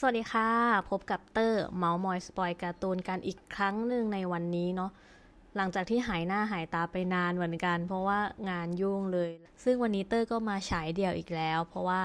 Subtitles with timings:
[0.00, 0.50] สวัสดีค่ะ
[0.90, 4.90] พบกับเตอร์เม้าท์มอยสปอยล์การ์ตูนกันอีกครั้งหนึ่งในวันนี้เนาะ
[5.56, 8.18] หลังจากที่หายหน้าหายตาไปนานเหมือนกัน เพราะว่า
[8.50, 9.30] งานยุ่งเลย
[9.64, 12.02] ซึ่งวันนี้เตอร์ก็มาฉายเดี่ยวอีกแล้ว เพราะว่า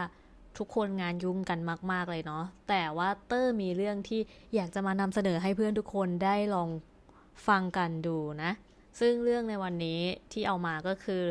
[0.58, 1.60] ทุกคนงานยุ่งกัน
[1.92, 4.22] มาก ๆ เลยเนาะแต่ว่าเตอร์มีเรื่องที่
[4.56, 6.70] อยากจะมานำเสนอให้เพื่อนทุกคนได้ลอง
[7.48, 8.52] ฟังกันดูนะ
[9.00, 10.02] ซึ่งเรื่องในวันนี้
[10.32, 11.24] ที่เอามาก็คือ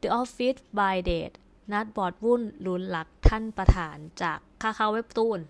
[0.00, 1.34] The Office Blind Date
[1.72, 5.40] นัดบอดวุ่นลุ้นหลักท่านประธานจากคาคาเว็บตูน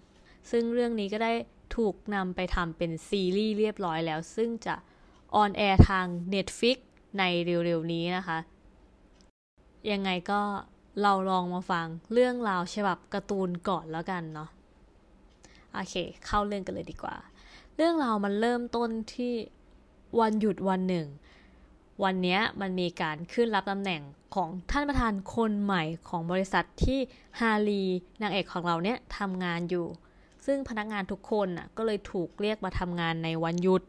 [0.50, 1.32] ซึ่งเรื่องนี้ก็ได้
[1.76, 4.74] ถูกนำไปทำเป็นซีรีส์เรียบร้อยแล้ว ซึ่งจะ
[5.34, 6.78] ออนแอร์ทาง Netflix
[7.18, 7.22] ใน
[7.64, 8.38] เร็วๆนี้นะคะ
[9.90, 10.40] ยังไงก็
[11.02, 14.50] เราลองมาฟังเรื่องราวฉบับการ์ตูนก่อนแล้วกันเนาะ
[15.72, 15.94] โอเค
[16.26, 17.16] เข้าเรื่องกันเลยดีกว่า
[17.76, 19.32] เรื่องราวมันเริ่มต้นที่
[20.20, 21.06] วันหยุดวันหนึ่ง
[22.04, 24.02] วันนี้มันมีการขึ้นรับตำแหน่ง
[24.34, 26.98] ของท่านประธานคนใหม่ของบริษัทที่
[27.40, 27.82] ฮารี
[28.22, 29.86] นางเอกของเราเนี่ยทำงานอยู่
[30.50, 33.82] ซึ่งพนักงานทุกคนน่ะก็เลยถูกเรียกมาทำงานในวันหยุด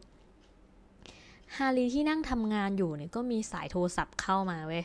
[1.56, 4.84] ฮารีที่นั่งทำงานอยู่เนี่ยก็มีสายโทรศัพท์เข้ามาเว้ย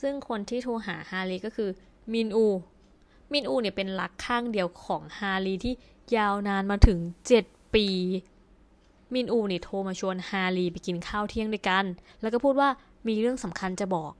[0.00, 1.70] ซึ่งคนที่โทรหาฮารีก็คือ
[2.12, 2.46] มินอู
[3.32, 5.74] มินอูเนี่ยเป็นรักข้างเดียวของฮารีที่
[6.16, 6.98] ยาวนานมาถึง
[7.38, 7.86] 7 ปี
[9.14, 11.84] มินอูเนี่ยโทรมาชวนฮารีไปกินข้าวเที่ยงด้วยกัน
[12.20, 12.68] แล้วก็พูดว่า
[13.06, 14.12] มีเรื่องสำคัญจะบอก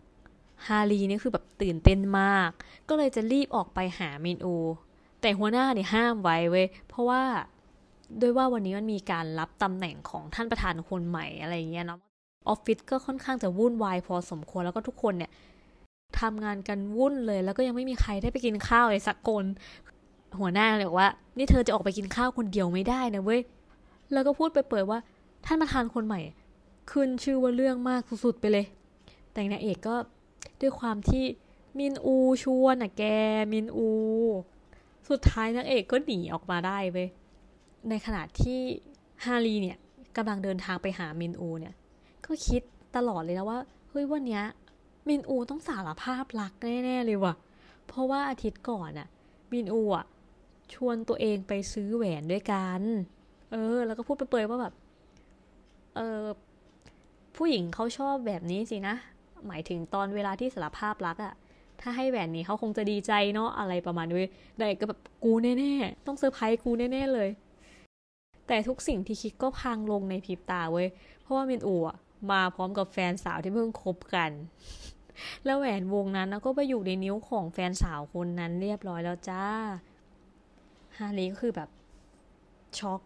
[0.68, 2.50] ฮารีเนี่ยคือแบบตื่นเต้นมาก
[2.88, 4.56] ก็เลยจะรีบออกไปหามินอู
[5.20, 7.22] แต่หัวหน้าเนี่ยห้ามไว้เว้ยเพราะว่า
[8.20, 12.00] ด้วยว่าวันนี้มันมีการรับตำแหน่งของท่านประธานคนใหม่อะไรอย่างเงี้ยเนาะ
[12.48, 15.30] ออฟฟิศก็ค่อนข้างจะวุ่นวายพอสมควรแล้วก็ทุกคนเนี่ย
[16.20, 19.44] ทำงานกันวุ่นเลยแล้วก็ยังไม่มีใครได้ไปกินข้าวเลยสักคน
[20.40, 23.40] หัวหน้าเลยบอกว่า นี่เธอจะออกไปกินข้าวคนเดียวไม่ได้นะเว้ย
[24.12, 24.98] แล้วก็พูดไปเปิดว่า
[25.44, 26.20] ท่านประธานคนใหม่
[26.90, 28.66] ขึ้นชื่อว่าเรื่องมากสุดๆไปเลย
[29.32, 29.96] แต่นางเอกก็
[30.60, 31.24] ด้วยความที่
[31.78, 33.04] มินอูชวนอะแก
[33.52, 33.88] มินอู
[35.08, 37.08] สุดท้ายนางเอกก็หนีออกมาได้เว้ย
[37.88, 38.60] ในขณะที่
[39.24, 39.78] ฮารีเนี่ย
[40.16, 41.74] กำลังเดินทางไปหามินอูเนี่ย
[42.26, 42.62] ก็คิด
[42.96, 43.58] ตลอดเลยนะว่า
[43.88, 44.42] เฮ้ยวันเนี้ย
[45.08, 46.52] มินอูต้องสารภาพรัก
[46.84, 47.34] แน่ๆเลยว่ะ
[47.86, 49.08] เพราะว่าอาทิตย์ก่อนอะ
[49.52, 50.06] มินอูอะ
[50.74, 52.80] ชวนตัวเองไปซื้อแหวนด้วยกัน
[53.52, 54.74] เออ แล้วก็พูดไปเปรยว่าแบบ
[55.96, 56.24] เออ
[57.36, 58.94] ผู้หญิงเขาชอบแบบนี้สินะ
[59.46, 61.34] หมายถึงตอนเวลาที่สารภาพรักอะ
[61.80, 64.16] ถ้าให้แหวนนี้เขาคงจะดีใจเนาะอะไรประมาณนี้
[64.58, 67.28] ได้ก็แบบกูแน่ๆ ต้องเซอร์ไพรส์กูแน่ๆเลย
[68.46, 70.88] แต่ทุกสิ่งที่คิดก็พังลงในพริบตาเว้ย
[71.20, 71.96] เพราะว่ามินอูอะ
[72.30, 74.30] มาพร้อมกับแฟนสาวที่เพิ่งคบกัน
[75.44, 79.44] แล้วแหวนวงนั้นก็ไปอยู่ในนิ้วของแฟนสาวคนนั้นเรียบร้อยแล้วจ้า
[80.98, 81.68] ฮารีก็คือแบบ
[82.78, 83.00] ช็อก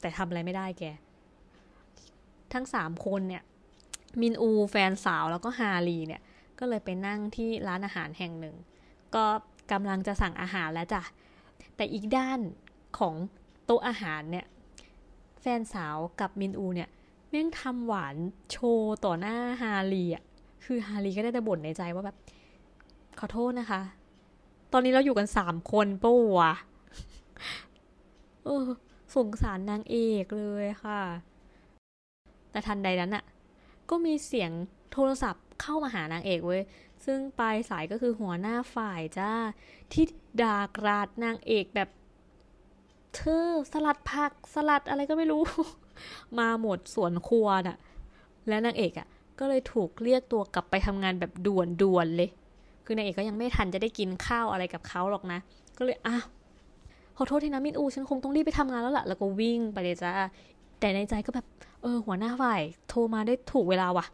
[0.00, 0.84] แต่ทำอะไรไม่ได้แก
[2.52, 3.42] ทั้งสามคนเนี่ย
[4.20, 6.22] มินอู แฟนสาวแล้วก็ฮารีเนี่ย
[6.60, 8.56] ก็เลยไปนั่งที่ร้านอาหารแห่งหนึ่ง
[9.14, 9.24] ก็
[9.72, 11.02] กำลังจะสั่งอาหารแล้วจ้ะ
[11.76, 12.40] แต่อีกด้าน
[12.98, 13.14] ของ
[13.64, 14.46] โต๊ะอาหารเนี่ย
[15.40, 16.88] แฟนสาวกับมินอูเนี่ย
[17.30, 18.16] แม่งทำหวาน
[18.50, 20.24] โชว์ต่อหน้าฮารีอะ
[20.64, 22.16] คือฮารีก็ได้แต่บ่นในใจว่าแบบ
[23.18, 23.80] ขอโทษนะคะ
[24.72, 26.52] ตอนนี้เราอยู่กันสามคนปะวะ
[28.44, 28.66] เออ
[29.14, 31.00] สงสารนางเอกเลยค่ะ
[32.50, 33.24] แต่ทันใดนั้นอะ
[33.90, 34.50] ก็มีเสียง
[34.92, 36.62] โทรศัพท์ เข้ามาหานางเอกเว้ย
[37.04, 39.32] ซึ่งปลายสายก็คือหัวหน้าฝ่ายจ้า
[39.92, 40.04] ที่
[40.42, 41.88] ด่ากราดนางเอกแบบ
[43.14, 45.42] เธอสลัดผักสลัดอะไรก็ไม่รู้
[46.38, 47.78] มาหมดสวนครัวน่ะ
[48.48, 52.30] และนางเอกอะ่ะ ก็เลยถูกเรียกตัวกลับไปทำงานแบบด่วนๆเลย
[52.84, 55.38] คือนางเอกก็ยังไม่ทันจะได้กินข้าวอะไรกับเขาหรอกนะ
[55.78, 56.24] ก็เลยอ้าว
[57.16, 60.12] ขอโทษทีนะมินอูฉันคงต้องรีบไปทำงานแล้วล่ะ แล้วก็วิ่งไปเลยจ้า
[60.80, 61.46] แต่ในใจก็แบบ
[61.82, 64.06] เออ หัวหน้าฝ่าย โทรมาได้ถูกเวลาว่ะ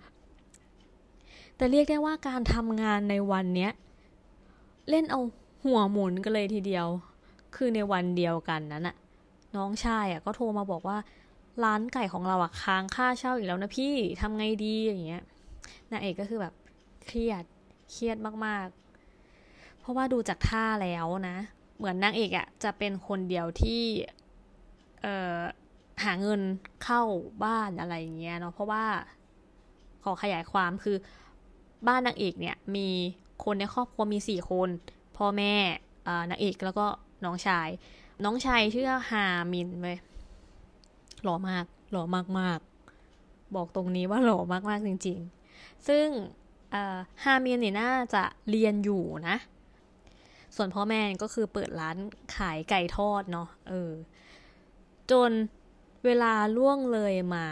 [1.56, 3.72] แต่เรียกได้ว่าการทำงานในวันเนี้ย
[4.90, 5.20] เล่นเอา
[5.64, 6.86] หัวหมุนกันเลยทีเดียว
[7.54, 8.96] คือในวันเดียวกันนั้นอะ
[9.56, 10.98] น้องชายอะก็โทรมาบอกว่า
[11.64, 15.24] ร้านไก่ของเราอะค้างค่าเช่าอีกแล้วนะพี่ทำไงดีอย่างเงี้ย
[15.90, 16.54] นางเอกก็คือแบบ
[17.06, 17.44] เครียด
[17.90, 21.38] เครียดมากๆ เพราะว่าดูจากท่าแล้วนะ
[21.76, 23.82] เหมือนนางเอกอะจะเป็นคนเดียวที่
[25.02, 25.41] เอ่อ
[26.04, 26.41] หาเงิน
[26.84, 27.02] เข้า
[27.44, 28.84] บ้านอะไรอย่างเงี้ยเนาะเพราะว่า
[30.04, 30.97] ขอขยายความคือ
[31.86, 32.88] บ้านนางเอกเนี่ยมี
[33.44, 34.68] คนในครอบครัวมีสี่คน
[35.16, 35.54] พ่อแม่
[36.30, 36.86] นางเอกแล้วก็
[37.24, 37.68] น้องชาย
[38.24, 39.98] น้องชายชื่อฮามินเว้ย
[41.22, 42.58] หล่อมาก หล่อมากมาก
[43.54, 45.18] บอกตรงนี้ว่าหล่อมากมากจริง
[45.52, 46.06] ๆ ซึ่ง
[47.24, 49.36] ฮามินเนี่ยน่าจะเรียนอยู่นะ
[50.56, 51.96] ส่วนพ่อแม่ก็คือเปิดร้าน
[52.36, 53.90] ขายไก่ทอดเนาะเออ
[55.10, 55.30] จน
[56.04, 57.44] เวลาล่วงเลยมา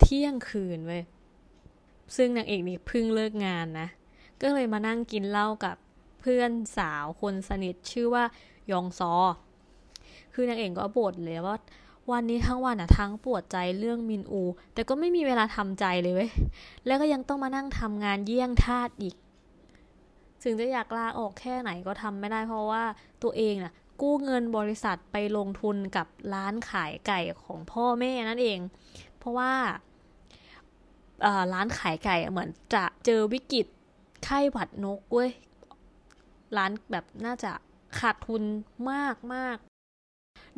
[0.00, 1.02] เที่ยงคืนเว้ย
[2.16, 3.88] ซึ่งนางเอกนี่เพิ่งเลิกงานนะ
[4.42, 5.76] ก็เลยมานั่งกินเหล้ากับ
[6.20, 8.24] เพื่อนสาวคนสนิทชื่อว่า
[8.70, 9.12] ยองซอ
[10.34, 11.56] คือนางเอกก็บ่นเลยว่า
[12.10, 14.42] วันนี้ทั้งวันอะทั้งปวดใจเรื่องมินอู
[14.74, 16.30] แต่ก็ไม่มีเวลาทำใจเลยเว้ย
[16.86, 19.14] แล้วก็ยังต้องมานั่งทำงานเยี่ยงทาสอีก
[20.42, 22.82] ถึงจะอยากลาออกแค่ไหนก็ทำไม่ได้เพราะว่า
[23.22, 28.58] ตัวเองน่ะ กู้เงินบริษัทไปลงทุนกับร้านขายไก่ของพ่อแม่นั่นเอง
[29.18, 29.52] เพราะว่า
[31.52, 33.66] ร้านขายไก่เหมือนจะเจอวิกฤต
[34.24, 35.30] ไข้หวัดนกเว้ย
[36.56, 37.52] ร้านแบบน่าจะ
[37.98, 38.42] ขาดทุน
[38.90, 39.56] มากมาก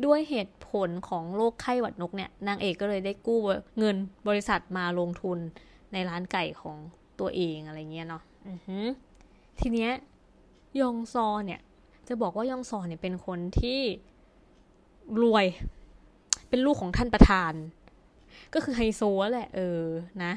[0.05, 3.39] ด้วยเหตุผลของโรคไข้หวัดนกเนี่ยนางเอกก็เลยได้กู้
[3.79, 3.95] เงิน
[4.27, 5.37] บริษัทมาลงทุน
[5.93, 6.77] ในร้านไก่ของ
[7.19, 8.23] ตัวเองอะไรเงี้ยเนาะ
[9.59, 9.91] ทีเนี้ย
[10.81, 11.59] ยองซอเนี่ย
[12.07, 13.81] จะบอกว่ายองซอเนี่ยเป็นคนที่
[15.23, 15.45] รวย
[16.49, 17.53] เป็นลูกของท่านประธาน
[18.53, 19.01] ก็คือไฮโซ
[19.31, 19.81] แหละ เออ
[20.23, 20.33] นะ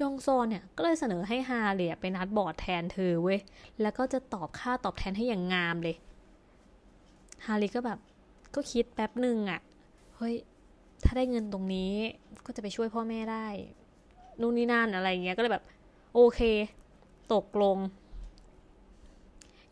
[0.00, 3.40] ยองซอนเนี่ยก็เลยเสนอให้ฮาเลียไปนัดบอร์ดแทนเธอเว้ย
[3.80, 5.96] แล้วก็จะตอบค่าตอบแทนให้อย่างงามเลย
[7.46, 7.98] ฮารีก็แบบ
[8.54, 9.60] ก็คิดแป๊บหนึ่งอะ่ะ
[10.16, 10.34] เฮ้ย
[11.04, 11.92] ถ้าได้เงินตรงนี้
[12.46, 13.46] ก็จะไปช่วยพ่อแม่ได้
[14.40, 15.64] นู่นนี่นั่นอะไรเงี้ย ก็เลยแบบ
[16.14, 16.40] โอเค
[17.34, 17.78] ตกลง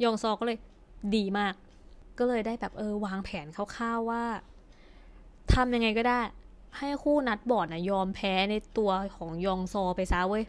[0.03, 0.59] ยองซอก็เลย
[1.17, 1.55] ดีมาก
[2.19, 4.25] ก็เลยได้แบบเออวางแผนคร่าวๆว่า
[5.53, 6.21] ทำยังไงก็ได้
[6.79, 10.45] ให้คู่นัดบอร์ดนะยอมแพ้ในตัวของยองซอไปซะเว้ย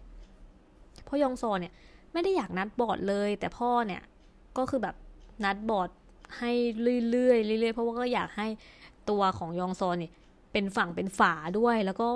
[1.04, 1.74] เพราะยองซอเนี่ย
[2.14, 4.02] ไม่ได้อยากนัดบอร์ดเลย แต่พ่อเนี่ย
[4.58, 4.96] ก็คือแบบ
[5.44, 5.90] นัดบอร์ด
[6.38, 6.52] ให้
[7.12, 8.48] เรื่อยๆเรื่อยๆเพราะว่าก็อยากให้
[9.10, 10.12] ตัวของยองซอเนี่ย
[10.52, 12.12] เป็นฝั่งเป็นฝาด้วยแล้วก็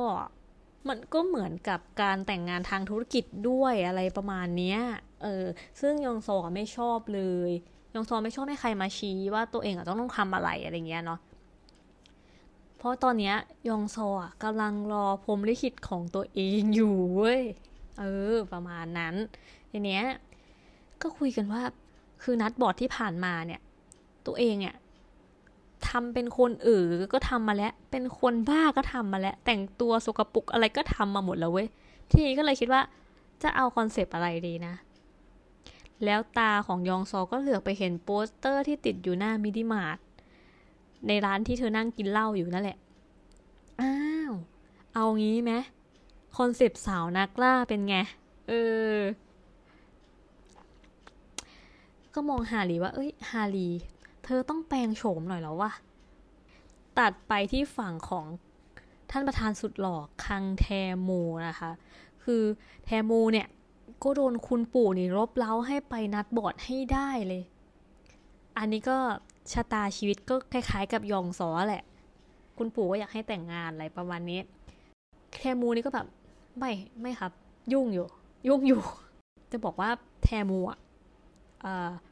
[0.87, 4.79] มันก็เหมือนกับการแต่งงานทางธุรกิจด้วยอะไรประมาณเนี้ย
[5.23, 5.45] เออ
[5.81, 7.51] ซึ่งยองซอไม่ชอบเลย
[7.93, 11.19] ยองซอไม่ชอบให้ใครมาชี้ว่าตัวเองอะต้องต้องทำอะไรอะไรเงี้ยเนาะ
[12.79, 13.33] เพราะตอนนี้
[13.69, 17.41] ยองโซอะกำลังรอพรมลิขิตของตัวเองอยู่เว้ย
[17.99, 18.03] เอ
[18.33, 19.15] อ ประมาณนั้น
[19.71, 20.03] ทีเนี้ย
[21.01, 21.61] ก็คุยกันว่า
[22.23, 23.61] คือนัดบอร์ดที่ผ่านมาเนี่ย
[24.25, 24.75] ตัวเองเนี่ย
[25.87, 31.67] ทำเป็นคนอื่นก็ทำมาแล้ว เป็นคนบ้าก็ทำมาแล้ว แต่งตัวสกปรกอะไรก็ทำมาหมดแล้วเว้ย
[32.11, 32.81] ทีนี้ก็เลยคิดว่า
[33.43, 34.73] จะเอาคอนเซปต์อะไรดีนะ
[36.05, 39.97] แล้วตาของยองซอก็เหลือบไปเห็นโปสเตอร์ที่ติดอยู่หน้ามินิมาร์ท
[41.07, 42.77] ในร้านที่เธอนั่งกินเหล้าอยู่นั่นแหละ
[43.81, 43.95] อ้า
[44.29, 44.33] ว
[44.93, 45.53] เอางี้ไหม
[46.37, 47.95] คอนเซปต์สาวนักล่าเป็นไง
[48.47, 48.53] เอ
[48.95, 48.97] อ
[52.13, 53.69] ก็มองฮารีว่า เอ้ย ฮารี
[54.23, 55.71] เธอต้องแปลงโฉมหน่อยแล้ววะ
[56.99, 58.25] ตัดไปที่ฝั่งของ
[59.11, 60.65] ท่านประธานสุดหล่อคังแท
[61.07, 61.71] มูนะคะ
[62.23, 62.43] คือ
[62.85, 63.47] แทมูเนี่ย
[64.03, 67.43] ก็โดนคุณปู่นี่รบเร้าให้ไปนัดบอร์ดให้ได้เลย
[68.57, 68.97] อันนี้ก็
[69.51, 71.83] ชะตาชีวิตก็คล้าย ๆ กับยองซอแหละ
[72.57, 74.39] คุณปู่ก็อยากให้แต่งงานอะไรประมาณนี้
[75.33, 76.07] แทมูนี่ก็แบบ
[76.57, 76.71] ไม่
[77.01, 77.31] ไม่ครับ
[77.73, 78.07] ยุ่งอยู่
[78.47, 78.81] ยุ่งอยู่
[79.51, 79.89] จะบอกว่า
[80.23, 80.79] แทมูอะ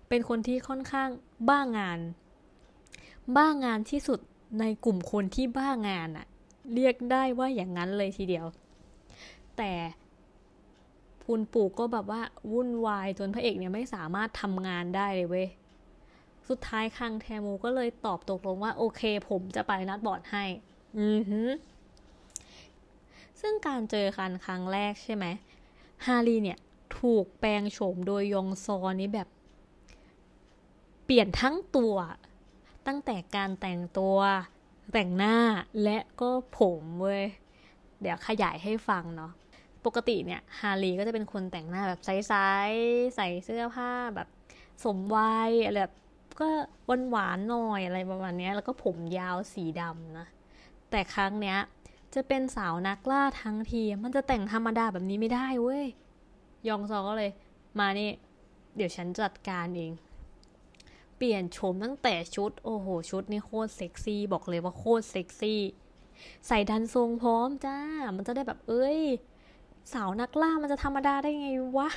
[0.10, 1.10] เป็นคนที่ค่อนข้าง
[1.50, 2.00] บ้างาน
[3.38, 4.20] บ้างานที่สุด
[4.60, 6.26] ในกลุ่มคนที่บ้างานอะ
[6.74, 8.46] เรียกได้ว่าอย่างนั้นเลยทีเดียว
[9.58, 9.72] แต่
[11.26, 12.22] คุณปู่ก็แบบว่า
[12.52, 15.48] วุ่นวายจนพระเอกเนี่ยไม่สามารถทำงานได้เลยเว้ย
[16.50, 20.44] สุดท้ายคังแทมูก็เลยตอบตกลงว่าโอเค ผมจะไปนัดบอร์ดให้
[21.00, 21.42] อือฮึ
[23.42, 25.26] ซึ่งการเจอกันครั้งแรกใช่ไหม
[26.06, 26.60] ฮารีเนี่ย
[27.00, 29.28] ถูกแปลงโฉมโดยยองซอนี้แบบ
[31.06, 31.96] เปลี่ยนทั้งตัว
[32.88, 34.18] ตั้งแต่การแต่งตัว
[34.94, 35.38] แต่งหน้า
[35.84, 37.24] และก็ผมเว้ย
[38.02, 39.32] เดี๋ยวขยายให้ฟังเนาะ
[39.86, 44.28] ปกติเนี่ยฮารีก็จะเป็นคนแต่งหน้าแบบใสๆใส่เสื้อผ้าแบบ
[44.84, 45.96] สมวัยอะไรแบบ
[46.40, 46.50] ก็
[46.90, 50.28] วานหวานหน่อยอะไรประมาณนี้แล้วก็ผมยาวสีดำนะ
[50.90, 51.58] แต่ครั้งเนี้ย
[52.16, 55.86] จะเป็นสาวนักล่าทั้งที มันจะแต่งธรรมดาแบบนี้ไม่ได้เว้ย
[56.68, 57.32] ยองซอก็เลย
[57.80, 58.10] มานี่
[58.76, 59.94] เดี๋ยวฉันจัดการเอง
[61.18, 65.62] เปลี่ยนโฉมตั้งแต่ชุด โอ้โห ชุดนี่โคตรเซ็กซี่ บอกเลยว่าโคตรเซ็กซี่
[66.48, 67.78] ใส่ดันทรงพร้อมจ้า
[68.16, 69.02] มันจะได้แบบเอ้ย
[69.94, 71.90] สาวนักล่ามันจะธรรมดาได้ไงวะ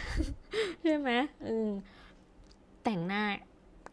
[0.82, 1.10] ใช่ไหม
[1.46, 1.70] อืม
[2.84, 3.22] แต่งหน้า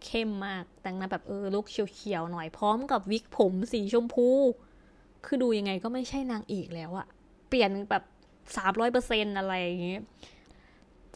[0.05, 4.29] เข้มมาก แต่งหน้าแบบเออลุกเขียวๆหน่อยพร้อมกับวิกผมสีชมพู
[5.25, 7.07] คือดูยังไงก็ไม่ใช่นางเอกแล้วอะ
[7.47, 8.03] เปลี่ยนแบบ
[8.57, 10.01] สามร้อยเปอร์เซ็นอะไรอย่างเงี้ย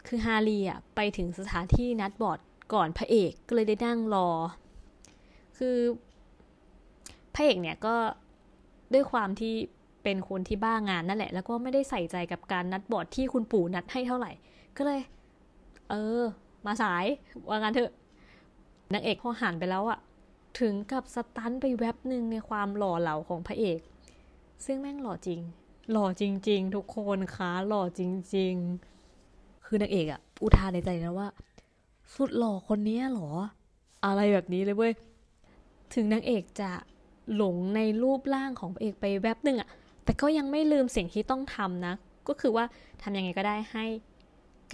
[0.07, 2.39] คือฮารีอะไปถึงสถานที่นัดบอร์ด
[2.73, 4.29] ก่อนพระเอกก็เลยได้นั่งรอ
[5.57, 5.77] คือ
[7.35, 7.95] พระเอกเนี่ยก็
[8.93, 9.53] ด้วยความที่
[10.03, 14.31] เป็นคนที่บ้างานนั่นแหละ แล้วก็ไม่ได้ใส่ใจกับการนัดบอร์ดที่คุณปู่นัดให้เท่าไหร่
[14.77, 15.01] ก็เลย
[15.89, 16.21] เออ
[16.65, 17.05] มาสาย
[17.49, 17.91] ว่างานเถอะ
[18.93, 19.99] นางเอกพอหันไปแล้วอะ
[20.59, 23.79] ถึงกับสตันไปแวบหนึ่งในความหล่อเหลาของพระเอก
[24.65, 25.39] ซึ่งแม่งหล่อจริง
[25.91, 28.01] หล่อจริง ๆ ทุกคนคะหล่อจ
[28.35, 28.55] ริง
[29.11, 31.27] ๆ คือนางเอกอะอุทานในใจนะว่า
[32.13, 33.29] สุดหล่อคนนี้หรอ
[34.05, 34.93] อะไรแบบนี้เลยเว้ย
[35.93, 36.71] ถึงนางเอกจะ
[37.35, 39.69] หลงในรูปร่างของพระเอกไปแวบหนึ่งอะ
[40.03, 41.93] แต่ก็ยังไม่ลืมสิ่งที่ต้องทำนะ
[42.27, 42.65] ก็คือว่า
[43.01, 43.85] ทำยังไงก็ได้ให้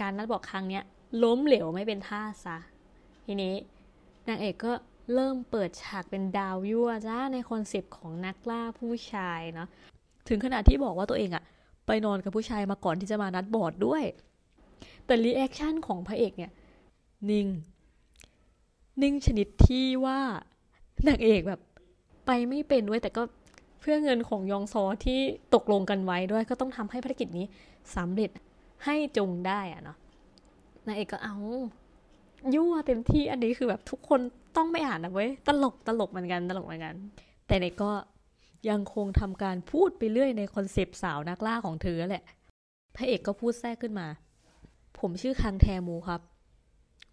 [0.00, 0.84] การนัดบอดครั้งเนี้ย
[1.22, 2.58] ล้มเหลวไม่เป็นท่าซะ
[3.26, 3.54] ทีนี้
[4.28, 4.72] นางเอกก็
[5.14, 9.68] เริ่มเปิดฉากเป็นดาวยั่วจ้าในคอนเซปต์ของนักล่าผู้ชายเนาะ
[10.28, 11.44] ถึงขนาดที่บอกว่าตัวเองอะ
[11.86, 14.04] ไปนอนกับผู้ชายมาก่อนที่จะมานัดบอร์ดด้วย
[15.06, 16.52] แต่ reaction ของพระเอกเนี่ย
[17.30, 17.46] นิ่ง
[19.02, 20.20] นิ่งชนิดที่ว่า
[21.08, 21.60] นางเอกแบบ
[22.26, 23.22] ไปไม่เป็นด้วยแต่ก็
[23.80, 25.20] เพื่อเงินของยองซอที่
[25.54, 27.46] ตกลงกันไว้ด้วยก็ต้องทำให้ภารกิจนี้
[27.96, 28.30] สำเร็จ
[28.84, 29.96] ให้จงได้อะเนาะ
[30.86, 31.36] นางเอกก็เอา
[32.54, 34.20] ยั่วเต็มที่อันนี้คือแบบทุกคน
[34.56, 36.94] ต้องไปอ่านนะเว้ยตลกตลกเหมือนกันตลกเหมือนกัน
[37.46, 37.90] แต่นางก็
[38.68, 42.24] ยังคงทำการพูดไปเรื่อยในคอนเซปต์สาวนักล่าของเธอแหละ
[42.96, 44.06] พระเอกก็พูดแทรกขึ้นมา
[44.98, 46.20] ผมชื่อคังแทมูครับ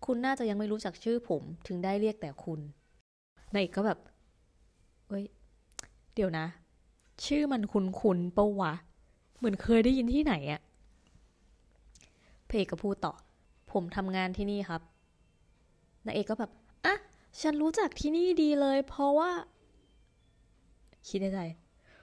[0.05, 2.59] คุณน่าจะยังไม่รู้จักชื่อผมถึงได้เรียกแต่คุณ
[3.53, 3.99] นายเอกก็แบบ
[5.07, 5.25] เอ้ย
[6.15, 6.45] เดี๋ยวนะ
[7.25, 8.73] ชื่อมันคุณคุณปะวะ
[9.37, 10.61] เหมือนเคยได้ยินที่ไหนอะ
[12.47, 13.13] พระเอกก็พูดต่อ
[13.71, 14.81] ผมทำงานที่นี่ครับ
[16.05, 16.51] นายเอกก็แบบ
[16.85, 16.95] อะ
[17.41, 19.31] ฉันรู้จักที่นี่ดีเลย เพราะว่า
[21.07, 21.39] คิดในใจ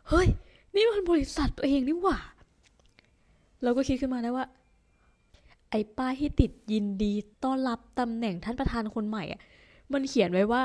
[0.08, 0.28] เฮ้ย
[0.74, 2.18] นี่มันบริษัทตัวเองนี่หว่า
[3.62, 4.46] เราก็คิดขึ้นมาได้ว่า
[5.70, 7.12] ไอ้ป้ายที่ติดยินดี
[7.44, 9.40] ต้อนรับตำแหน่งท่านประธานคนใหม่อะ
[9.92, 10.62] มันเขียนไว้ว่า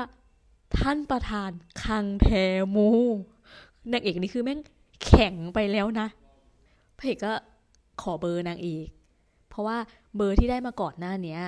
[0.78, 1.50] ท่านประธาน
[1.82, 2.28] คังแท
[2.74, 2.88] มู
[3.92, 4.60] นางเอกนี่คือแม่ง
[5.04, 6.06] แข็งไปแล้วนะ
[6.98, 7.32] พระเอกก็
[8.02, 8.86] ขอเบอร์นางเอก
[9.48, 9.76] เพราะว่า
[10.16, 11.38] เบอร์ที่ได้มาก่อนหน้านี้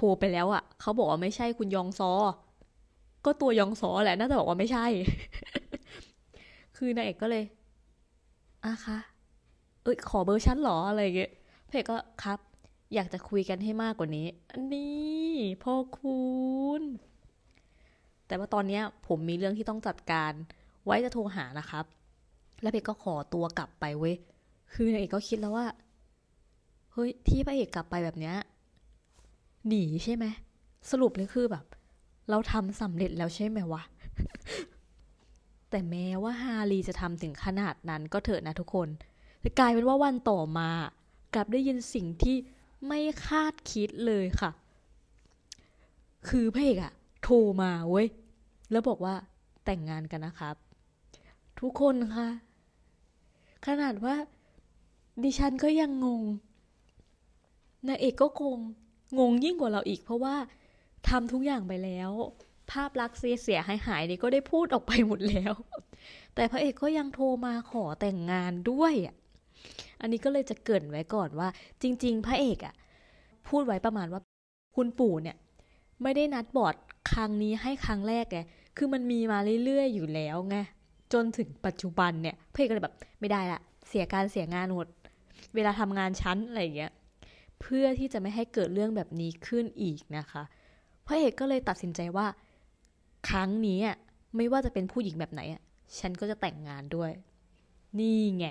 [0.00, 2.10] โทรไปแล้วอะ่ะเขาบอกว่าไม่ใช่คุณยองซอ
[3.24, 4.86] ก็ตัวยองซอแหละน่าจะบอกว่าไม่ใช่
[6.76, 7.44] คือนางเอกก็เลย
[8.64, 8.98] อะคะ
[9.82, 11.32] เอ้ยขอเบอร์ฉันหรออะไรเงี้ย
[11.68, 12.38] พระเอกก็ครับ
[12.94, 16.22] อยากจะคุยกันให้มากกว่านี้อันนี้พ่อคุ
[16.80, 16.82] ณ
[18.26, 20.32] แต่ว่าตอนนี้ผมมีเรื่องที่ต้องจัดการ
[20.84, 21.84] ไว้จะโทรหานะครับ
[22.62, 24.14] แล้วเพกก็ขอตัวกลับไปเว้ย
[24.72, 25.66] คือนางเอกก็คิดแล้วว่า
[26.92, 28.36] เฮ้ยที่พระเอกกลับไปแบบเนี้ย
[29.68, 30.24] หนีใช่ไหม
[30.90, 31.64] สรุปเลยคือแบบ
[32.30, 33.82] เราทำสำเร็จแล้วใช่ไหมวะ
[35.70, 38.88] แต่แม้ว่าฮารีจะทำถึงขนาดนั้นก็เถอะนะทุกคน
[39.40, 40.70] แต่กลายเป็นว่าวันต่อมา
[41.34, 42.36] กลับได้ยินสิ่งที่
[42.86, 44.50] ไม่คาดคิดเลยค่ะ
[46.28, 48.06] คือพระเอกอะโทรมาเว้ย
[48.70, 49.14] แล้วบอกว่า
[49.64, 50.56] แต่งงานกันนะครับ
[51.60, 52.28] ทุกคนคะ
[53.66, 54.14] ขนาดว่า
[55.22, 56.22] ดิฉันก็ยังงง
[57.86, 58.56] นางเอกก็คง
[59.18, 60.34] งงยิ่งกว่าเราอีก เพราะว่า
[61.08, 62.10] ทำทุกอย่างไปแล้ว
[62.70, 65.52] ภาพลักษณ์เสียเสียหายหายนี่ก็ได้พูดออกไปหมดแล้ว
[66.34, 69.14] แต่พระเอกก็ยังโทรมาขอแต่งงานด้วยอะ
[70.00, 71.48] อันนี้ก็เลยจะเกริ่นไว้ก่อนว่า
[71.82, 72.74] จริง ๆ พระเอกอะ
[73.48, 74.20] พูดไว้ประมาณว่า
[74.76, 75.36] คุณปู่เนี่ย
[76.02, 76.74] ไม่ได้นัดบอร์ด
[77.12, 78.38] ครั้งนี้ให้ครั้งแรกไง
[78.76, 80.56] คือมันมีมาเรื่อยๆอยู่แล้วไง
[81.12, 84.86] จนถึงปัจจุบันเนี่ย พระเอกก็เลยแบบ ไม่ได้ละเสียการเสียงานหมด
[85.54, 86.92] เวลาทำงานชั้นอะไรอย่างเงี้ย
[87.60, 90.42] เพื่อที่จะไม่ให้เกิดเรื่องแบบนี้ขึ้นอีกนะคะ
[91.06, 92.26] พระเอกก็เลยตัดสินใจว่า
[93.28, 93.80] ครั้งนี้
[94.36, 95.40] ไม่ว่าจะเป็นผู้หญิงแบบไหน
[95.98, 97.10] ฉันก็จะแต่งงานด้วย
[97.98, 98.46] นี่ไง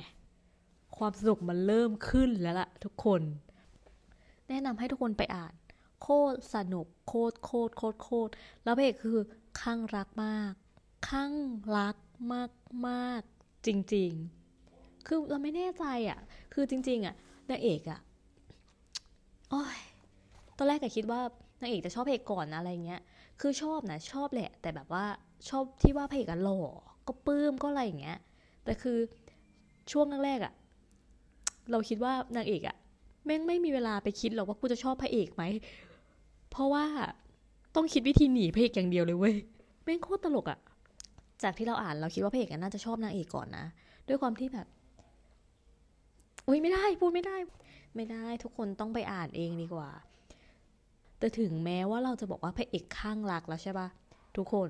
[0.97, 3.21] ความสนุกมันเริ่มขึ้นแล้วล่ะทุกคน
[4.49, 5.53] แนะนำให้ทุกคนไปอ่าน
[6.01, 8.31] โคตรสนุกโคตรโคตรโคตรโคตร
[8.63, 9.19] แล้วพระเอกคือ
[9.61, 10.53] ข้างรักมาก
[11.09, 11.33] ข้าง
[11.77, 11.95] รัก
[12.33, 12.51] มาก
[12.87, 13.21] มาก
[13.65, 14.11] จริง
[14.59, 16.19] ๆ คือเราไม่แน่ใจอะ
[16.53, 17.15] คือจริง ๆ อะ
[17.49, 17.99] นางเอกอะ
[19.49, 19.79] โอ้ย
[20.57, 21.21] ตอนแรกก็คิดว่า
[21.61, 23.01] นางเอกจะชอบพระเอกก่อนนะอะไรเงี้ย
[23.41, 25.05] คือชอบนะชอบแหละ แต่แบบว่า
[25.49, 26.59] ชอบที่ว่าพระเอกหล่อ
[27.07, 28.17] ก็ปลื้มก็อะไรอย่างเงี้ย
[28.63, 28.97] แต่คือ
[29.91, 30.53] ช่วงแรกๆอะ
[31.71, 32.75] เราคิดว่านางเอกอะ
[33.25, 35.43] แม่งไม่มีเวลาไปคิดหรอกว่ากูจะชอบพระเอกไหม
[36.51, 36.85] เพราะว่า
[37.75, 39.35] ต้องคิดวิธีหนีพระเอกอย่างเดียวเลยเว้ย
[39.83, 40.59] แม่งโคตรตลกอะ
[41.43, 43.65] จากที่เราอ่านเราคิดว่าพระเอกน่าจะชอบนางเอกก่อนนะ
[44.07, 44.67] ด้วยความที่แบบ
[46.47, 47.35] อุ้ยไม่ได้พูดไม่ได้
[47.97, 49.89] ไม่ได้ทุกคนต้องไปอ่านเองดีกว่า
[51.19, 53.87] แต่ถึงแม้ว่าเราจะบอกว่าพระเอกข้างรักแล้วใช่ปะ
[54.37, 54.69] ทุกคน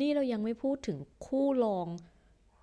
[0.00, 1.86] นี่เรายังไม่พูดถึงคู่รอง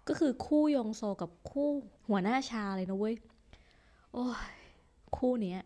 [0.07, 1.67] ก็คือคู่ยองโซกับคู่
[2.09, 3.15] หัวหน้าชาเลยนะเว้ย
[4.13, 4.55] โอ้ย
[5.17, 5.61] คู่เนี้ย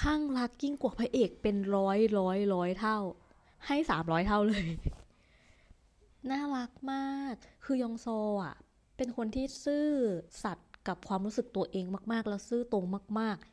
[0.00, 2.98] ข้างรักยิ่งกว่าพระเอกเป็นร้อยร้อยร้อยเท่า
[3.66, 4.66] ให้สามร้อยเท่าเลย
[6.30, 8.06] น่ารักมาก คือยองโซ
[8.44, 8.54] อะ
[8.96, 9.88] เป็นคนที่ซื่อ
[10.44, 12.84] สัตย์กับความรู้สึกตัวเองมาก ๆ แล้วซื่อตรง
[13.18, 13.51] มากๆ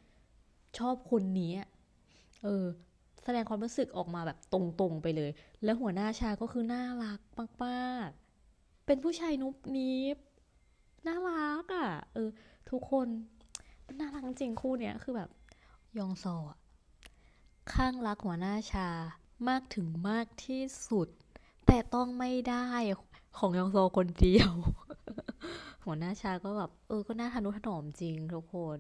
[0.78, 1.54] ชอบคนนี้
[2.44, 2.66] เออ
[3.24, 5.32] แสดงความรู้สึกออกมาแบบตรงๆไปเลย
[5.64, 7.20] แล้วหัวหน้าชาก็คือน่ารัก
[7.66, 10.18] มากๆ เป็นผู้ชายนุบนิบ
[11.08, 12.30] น่ารักอะ่ะ เออ
[12.70, 13.08] ทุกคน
[14.00, 15.30] น่ารักจริงคู่เนี้ยคือแบบ
[15.98, 16.36] ยองซอ
[17.74, 18.88] ข้างรักหัวหน้าชา
[19.50, 21.08] มากถึงมากที่สุด
[21.66, 22.68] แต่ต้องไม่ได้
[23.38, 24.52] ของยองโซคนเดียว
[25.86, 28.80] หัวหน้าชาก็แบบ เออก็น่าทนุถนอมจริงทุกคน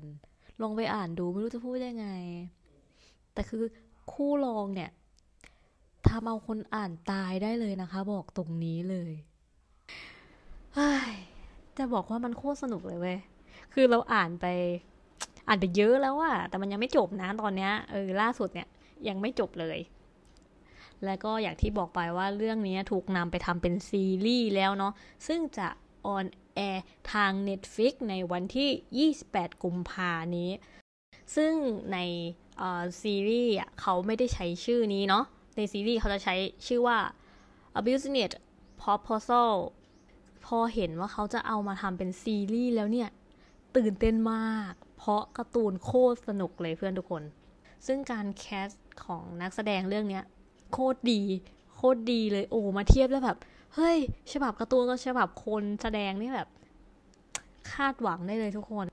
[0.61, 2.07] ลองไปอ่านดูไม่รู้จะพูดยังไง
[3.33, 3.63] แต่คือ
[4.11, 4.91] คู่รองเนี่ย
[6.07, 9.13] ทำเอาคนอ่านตายได้เลยนะคะ บอกตรงนี้เลย
[11.77, 13.17] จะบอกว่ามันโคตรสนุกเลยเว้ย
[13.73, 14.45] คือเราอ่านไป
[15.47, 18.67] อ่านไปเยอะแล้วอะแต่มันยังไม่จบนะตอนเนี้ยเออล่าสุดเนี่ย
[19.07, 19.77] ยังไม่จบเลย
[21.05, 24.93] แล้วก็อย่างที่บอกไปว่าเรื่องนี้ถูกนำไปทำเป็นซีรีส์แล้วเนาะ
[25.27, 25.67] ซึ่งจะ
[26.05, 26.25] ออน
[26.55, 30.51] แอร์ทาง Netflix ในวันที่ 28 กุมภานี้
[31.35, 31.53] ซึ่ง
[31.93, 31.97] ใน
[33.01, 35.25] ซีรีส์เขาไม่ได้ใช้ชื่อนี้เนาะ
[35.57, 36.35] ในซีรีส์เขาจะใช้
[36.67, 36.97] ชื่อว่า
[37.79, 38.31] A Business
[38.81, 39.51] Proposal
[40.45, 43.09] พอเห็นว่าเขาจะเอามาทำเป็นซีรีส์แล้วเนี่ย
[43.77, 47.23] ตื่นเต้นมาก เพราะการ์ตูนโคตรสนุกเลยเพื่อนทุกคน
[47.87, 48.69] ซึ่งการแคส
[49.05, 50.21] ของนักแสดงเรื่องนี้
[50.71, 51.21] โคตรดี
[51.75, 53.37] โคตรดีเลย โอ้ มาเทียบแล้วแบบ
[53.75, 53.97] เฮ้ย
[54.33, 56.49] ฉบับการ์ตูนกับฉบับคนแสดงนี่แบบ
[57.73, 58.85] คาดหวังได้เลยทุกคน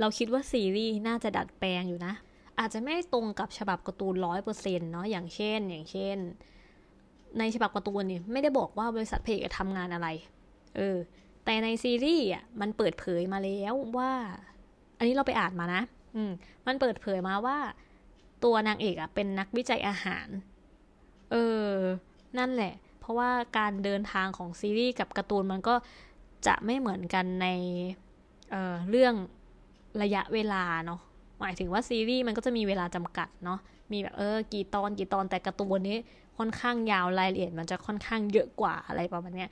[0.00, 2.14] เราคิดว่าซีรีส์น่าจะดัดแปลงอยู่นะ
[2.58, 6.16] อาจจะไม่ตรงกับฉบับการ์ตูนร้อยเปอร์เซ็นต์เนาะอย่างเช่น อย่างเช่น
[7.38, 10.08] ในฉบับการ์ตูนนี่ไม่ได้บอกว่าบริษัทเพจทำงานอะไร
[10.76, 10.96] เออ
[11.44, 14.12] แต่ในซีรีส์อะมันเปิดเผยมาแล้วว่า
[14.98, 15.82] อันนี้เราไปอ่านมานะ
[16.16, 16.32] อืม
[16.66, 17.58] มันเปิดเผยมาว่า
[18.44, 20.26] ตัวนางเอกอะเป็นนักวิจัยอาหาร
[21.30, 21.36] เอ
[21.66, 21.72] อ
[22.38, 25.74] นั่นแหละ เพราะว่าการเดินทางของซีรีส์กับการ์ตูนมันก็
[26.46, 27.46] จะไม่เหมือนกันใน
[28.50, 29.14] เเรื่อง
[30.02, 31.00] ระยะเวลาเนาะ
[31.40, 33.58] หมายถึงว่าซีรีส์มันก็จะมีเวลาจำกัดเนาะ
[33.92, 35.96] มีแบบเออกี่ตอนกี่ตอนแต่การ์ตูนนี้
[36.38, 39.46] ค่อนข้างยาวรายละเอียดมันจะค่อนข้างเยอะกว่าอะไรประมาณนี้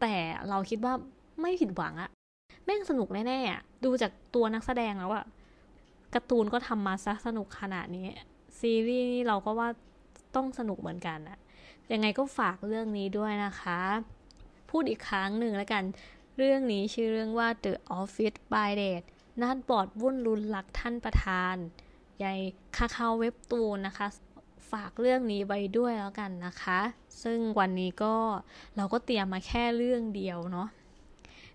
[0.00, 0.14] แต่
[0.48, 0.94] เราคิดว่า
[1.40, 2.10] ไม่ผิดหวังอะ
[2.64, 5.24] แม่งสนุกแน่ๆอะดูจากตัวนักแสดงแล้วอะ
[6.14, 8.06] การ์ตูนก็ทำมาซะสนุกขนาดนี้
[8.60, 9.68] ซีรีส์นี่เราก็ว่า
[10.36, 11.38] ต้องสนุกเหมือนกันอะ
[11.92, 13.80] ยังไงก็ฝากเรื่องนี้ด้วยนะคะ
[14.70, 15.84] พูดอีกครั้งหนึ่งแล้วกัน
[16.36, 19.06] เรื่องนี้ชื่อเรื่องว่า The Office by Date
[19.42, 21.56] นัดบอดวุ่นรุนหลักท่านประธาน
[22.22, 22.38] ยาย
[22.76, 24.06] คาคาเว็บตูนนะคะ
[24.70, 26.80] ฝากเรื่องนี้ไว้ด้วยแล้วกันนะคะ
[27.22, 28.14] ซึ่งวันนี้ก็
[28.76, 30.68] เราก็เตรียมมาแค่เรื่องเดียวเนาะ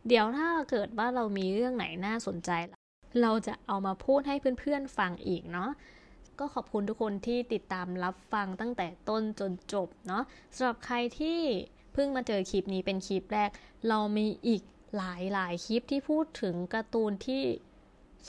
[0.08, 2.50] เดี๋ยวถ้าเกิดว่าเรามีเรื่องไหนน่าสนใจ
[3.22, 5.70] เราจะเอามาพูดให้เพื่อนๆฟังอีกเนาะ
[6.44, 10.24] ก็ขอบคุณทุกคนที่ติดตามรับฟังตั้งแต่ต้นจนจบเนาะ
[10.56, 11.40] สำหรับใครที่
[11.94, 13.50] เพิ่งมาเจอคลิปนี้เป็นคลิปแรก
[13.90, 14.62] เรามีอีก
[14.98, 17.44] หลายหลายคลิปที่พูดถึงการ์ตูนที่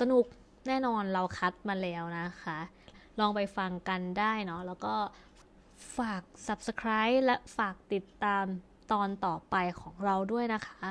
[0.01, 0.25] สนุก
[0.67, 2.59] แน่นอนเราคัดมาแล้วนะคะ
[3.19, 4.95] ลองไปฟังกันได้เนาะแล้วก็
[5.97, 8.45] ฝาก subscribe และฝากติดตาม
[8.93, 10.89] ตอนต่อไปของเราด้วยนะคะ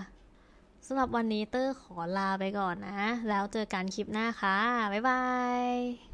[0.87, 4.57] สำหรับวันนี้เตอร์ขอลาไปก่อนนะ แล้วเจอกันคลิปหน้าค่ะ
[4.93, 5.21] บ๊ายบา
[5.67, 6.12] ย